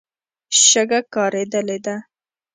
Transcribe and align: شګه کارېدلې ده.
شګه 0.67 0.99
کارېدلې 1.13 1.77
ده. 1.85 1.95